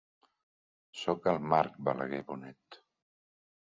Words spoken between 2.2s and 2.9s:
Bonet.